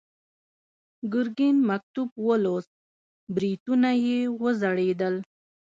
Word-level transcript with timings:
ګرګين 1.13 1.57
مکتوب 1.69 2.09
ولوست، 2.27 2.71
برېتونه 3.35 3.89
يې 4.05 4.19
وځړېدل. 4.41 5.15